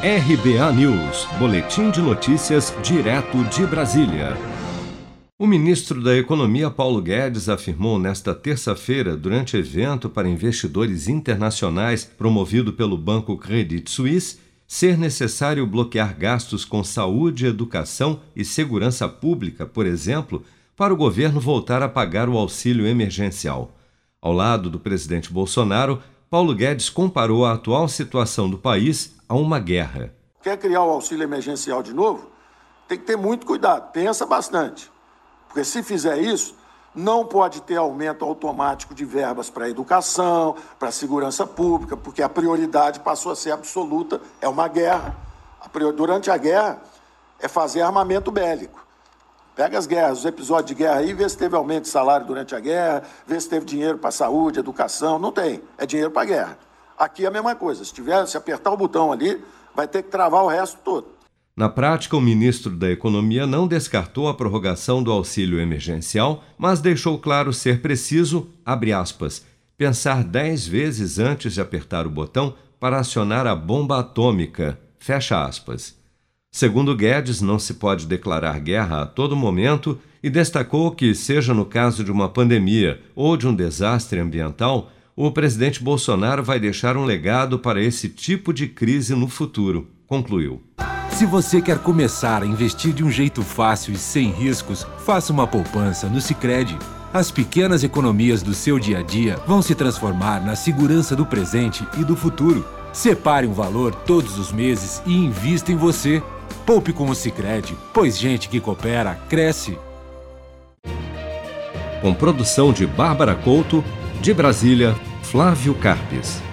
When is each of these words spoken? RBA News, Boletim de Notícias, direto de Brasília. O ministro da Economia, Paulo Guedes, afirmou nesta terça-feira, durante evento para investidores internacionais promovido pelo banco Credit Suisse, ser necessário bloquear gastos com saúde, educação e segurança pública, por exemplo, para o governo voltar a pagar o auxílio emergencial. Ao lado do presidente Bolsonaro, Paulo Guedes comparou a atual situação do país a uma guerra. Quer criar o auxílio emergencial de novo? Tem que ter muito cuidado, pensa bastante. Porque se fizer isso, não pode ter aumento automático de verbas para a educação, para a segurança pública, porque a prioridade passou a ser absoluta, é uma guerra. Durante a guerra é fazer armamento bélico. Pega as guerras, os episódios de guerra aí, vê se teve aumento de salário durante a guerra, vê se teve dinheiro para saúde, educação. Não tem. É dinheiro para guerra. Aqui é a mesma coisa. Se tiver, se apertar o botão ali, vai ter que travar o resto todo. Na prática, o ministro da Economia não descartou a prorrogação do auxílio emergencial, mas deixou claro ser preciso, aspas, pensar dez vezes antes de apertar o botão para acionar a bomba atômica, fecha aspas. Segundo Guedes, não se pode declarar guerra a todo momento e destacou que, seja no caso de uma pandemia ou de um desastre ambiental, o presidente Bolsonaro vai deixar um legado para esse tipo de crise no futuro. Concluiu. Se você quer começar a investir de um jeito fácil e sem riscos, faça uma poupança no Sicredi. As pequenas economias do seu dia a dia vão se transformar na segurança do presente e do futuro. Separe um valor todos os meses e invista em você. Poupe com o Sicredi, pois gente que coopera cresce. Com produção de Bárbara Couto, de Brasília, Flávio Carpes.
RBA 0.00 0.72
News, 0.74 1.26
Boletim 1.40 1.90
de 1.90 2.00
Notícias, 2.00 2.72
direto 2.84 3.42
de 3.46 3.66
Brasília. 3.66 4.36
O 5.36 5.44
ministro 5.44 6.00
da 6.00 6.16
Economia, 6.16 6.70
Paulo 6.70 7.02
Guedes, 7.02 7.48
afirmou 7.48 7.98
nesta 7.98 8.32
terça-feira, 8.32 9.16
durante 9.16 9.56
evento 9.56 10.08
para 10.08 10.28
investidores 10.28 11.08
internacionais 11.08 12.04
promovido 12.04 12.72
pelo 12.72 12.96
banco 12.96 13.36
Credit 13.36 13.90
Suisse, 13.90 14.38
ser 14.68 14.96
necessário 14.96 15.66
bloquear 15.66 16.16
gastos 16.16 16.64
com 16.64 16.84
saúde, 16.84 17.46
educação 17.46 18.20
e 18.36 18.44
segurança 18.44 19.08
pública, 19.08 19.66
por 19.66 19.84
exemplo, 19.84 20.44
para 20.76 20.94
o 20.94 20.96
governo 20.96 21.40
voltar 21.40 21.82
a 21.82 21.88
pagar 21.88 22.28
o 22.28 22.38
auxílio 22.38 22.86
emergencial. 22.86 23.76
Ao 24.22 24.32
lado 24.32 24.70
do 24.70 24.78
presidente 24.78 25.32
Bolsonaro, 25.32 26.00
Paulo 26.30 26.54
Guedes 26.54 26.88
comparou 26.88 27.44
a 27.44 27.54
atual 27.54 27.88
situação 27.88 28.48
do 28.48 28.58
país 28.58 29.17
a 29.28 29.34
uma 29.34 29.60
guerra. 29.60 30.14
Quer 30.42 30.56
criar 30.56 30.82
o 30.82 30.90
auxílio 30.90 31.24
emergencial 31.24 31.82
de 31.82 31.92
novo? 31.92 32.30
Tem 32.86 32.96
que 32.96 33.04
ter 33.04 33.16
muito 33.16 33.44
cuidado, 33.44 33.92
pensa 33.92 34.24
bastante. 34.24 34.90
Porque 35.46 35.62
se 35.64 35.82
fizer 35.82 36.18
isso, 36.18 36.56
não 36.94 37.24
pode 37.26 37.60
ter 37.62 37.76
aumento 37.76 38.24
automático 38.24 38.94
de 38.94 39.04
verbas 39.04 39.50
para 39.50 39.66
a 39.66 39.68
educação, 39.68 40.56
para 40.78 40.88
a 40.88 40.92
segurança 40.92 41.46
pública, 41.46 41.96
porque 41.96 42.22
a 42.22 42.28
prioridade 42.28 43.00
passou 43.00 43.32
a 43.32 43.36
ser 43.36 43.50
absoluta, 43.50 44.20
é 44.40 44.48
uma 44.48 44.68
guerra. 44.68 45.14
Durante 45.94 46.30
a 46.30 46.36
guerra 46.36 46.80
é 47.38 47.46
fazer 47.46 47.82
armamento 47.82 48.30
bélico. 48.30 48.86
Pega 49.54 49.76
as 49.76 49.86
guerras, 49.86 50.20
os 50.20 50.24
episódios 50.24 50.68
de 50.68 50.74
guerra 50.74 51.00
aí, 51.00 51.12
vê 51.12 51.28
se 51.28 51.36
teve 51.36 51.56
aumento 51.56 51.82
de 51.82 51.88
salário 51.88 52.24
durante 52.26 52.54
a 52.54 52.60
guerra, 52.60 53.02
vê 53.26 53.38
se 53.40 53.48
teve 53.48 53.66
dinheiro 53.66 53.98
para 53.98 54.10
saúde, 54.12 54.60
educação. 54.60 55.18
Não 55.18 55.32
tem. 55.32 55.60
É 55.76 55.84
dinheiro 55.84 56.12
para 56.12 56.24
guerra. 56.24 56.58
Aqui 56.98 57.24
é 57.24 57.28
a 57.28 57.30
mesma 57.30 57.54
coisa. 57.54 57.84
Se 57.84 57.94
tiver, 57.94 58.26
se 58.26 58.36
apertar 58.36 58.72
o 58.72 58.76
botão 58.76 59.12
ali, 59.12 59.40
vai 59.74 59.86
ter 59.86 60.02
que 60.02 60.10
travar 60.10 60.42
o 60.42 60.48
resto 60.48 60.78
todo. 60.84 61.06
Na 61.56 61.68
prática, 61.68 62.16
o 62.16 62.20
ministro 62.20 62.76
da 62.76 62.90
Economia 62.90 63.46
não 63.46 63.66
descartou 63.68 64.28
a 64.28 64.34
prorrogação 64.34 65.02
do 65.02 65.12
auxílio 65.12 65.60
emergencial, 65.60 66.44
mas 66.56 66.80
deixou 66.80 67.18
claro 67.18 67.52
ser 67.52 67.80
preciso, 67.80 68.48
aspas, 68.64 69.44
pensar 69.76 70.24
dez 70.24 70.66
vezes 70.66 71.18
antes 71.18 71.54
de 71.54 71.60
apertar 71.60 72.06
o 72.06 72.10
botão 72.10 72.54
para 72.80 72.98
acionar 72.98 73.46
a 73.46 73.54
bomba 73.54 74.00
atômica, 74.00 74.78
fecha 74.98 75.44
aspas. 75.44 75.96
Segundo 76.50 76.96
Guedes, 76.96 77.40
não 77.40 77.58
se 77.58 77.74
pode 77.74 78.06
declarar 78.06 78.58
guerra 78.60 79.02
a 79.02 79.06
todo 79.06 79.36
momento 79.36 80.00
e 80.22 80.30
destacou 80.30 80.92
que, 80.92 81.14
seja 81.14 81.52
no 81.52 81.64
caso 81.64 82.02
de 82.02 82.10
uma 82.10 82.28
pandemia 82.28 83.00
ou 83.14 83.36
de 83.36 83.46
um 83.46 83.54
desastre 83.54 84.18
ambiental, 84.18 84.90
o 85.26 85.32
presidente 85.32 85.82
Bolsonaro 85.82 86.44
vai 86.44 86.60
deixar 86.60 86.96
um 86.96 87.04
legado 87.04 87.58
para 87.58 87.82
esse 87.82 88.08
tipo 88.08 88.52
de 88.52 88.68
crise 88.68 89.16
no 89.16 89.26
futuro. 89.26 89.88
Concluiu. 90.06 90.62
Se 91.10 91.26
você 91.26 91.60
quer 91.60 91.78
começar 91.78 92.44
a 92.44 92.46
investir 92.46 92.92
de 92.92 93.02
um 93.02 93.10
jeito 93.10 93.42
fácil 93.42 93.92
e 93.92 93.98
sem 93.98 94.30
riscos, 94.30 94.86
faça 95.04 95.32
uma 95.32 95.44
poupança 95.44 96.06
no 96.08 96.20
Sicredi. 96.20 96.78
As 97.12 97.32
pequenas 97.32 97.82
economias 97.82 98.44
do 98.44 98.54
seu 98.54 98.78
dia 98.78 99.00
a 99.00 99.02
dia 99.02 99.36
vão 99.44 99.60
se 99.60 99.74
transformar 99.74 100.40
na 100.40 100.54
segurança 100.54 101.16
do 101.16 101.26
presente 101.26 101.84
e 101.98 102.04
do 102.04 102.14
futuro. 102.14 102.64
Separe 102.92 103.44
um 103.44 103.52
valor 103.52 103.92
todos 103.92 104.38
os 104.38 104.52
meses 104.52 105.02
e 105.04 105.12
invista 105.12 105.72
em 105.72 105.76
você. 105.76 106.22
Poupe 106.64 106.92
com 106.92 107.10
o 107.10 107.14
Sicredi, 107.14 107.76
pois 107.92 108.16
gente 108.16 108.48
que 108.48 108.60
coopera 108.60 109.16
cresce. 109.28 109.76
Com 112.00 112.14
produção 112.14 112.72
de 112.72 112.86
Bárbara 112.86 113.34
Couto, 113.34 113.82
de 114.20 114.32
Brasília, 114.32 114.94
Flávio 115.30 115.74
Carpes. 115.74 116.47